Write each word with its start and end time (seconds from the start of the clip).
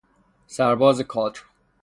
سرباز 0.47 1.01
کادر 1.01 1.39